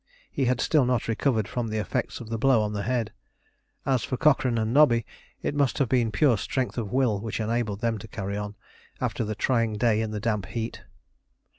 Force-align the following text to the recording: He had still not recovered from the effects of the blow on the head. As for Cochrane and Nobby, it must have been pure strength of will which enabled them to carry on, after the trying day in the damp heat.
He 0.31 0.45
had 0.45 0.59
still 0.59 0.83
not 0.83 1.07
recovered 1.07 1.47
from 1.47 1.67
the 1.67 1.77
effects 1.77 2.19
of 2.19 2.29
the 2.29 2.39
blow 2.39 2.63
on 2.63 2.73
the 2.73 2.81
head. 2.81 3.13
As 3.85 4.03
for 4.03 4.17
Cochrane 4.17 4.57
and 4.57 4.73
Nobby, 4.73 5.05
it 5.43 5.53
must 5.53 5.77
have 5.77 5.89
been 5.89 6.09
pure 6.11 6.39
strength 6.39 6.75
of 6.79 6.91
will 6.91 7.19
which 7.21 7.39
enabled 7.39 7.81
them 7.81 7.99
to 7.99 8.07
carry 8.07 8.35
on, 8.35 8.55
after 8.99 9.23
the 9.23 9.35
trying 9.35 9.73
day 9.73 10.01
in 10.01 10.09
the 10.09 10.19
damp 10.19 10.47
heat. 10.47 10.81